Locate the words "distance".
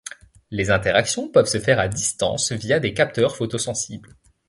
1.87-2.53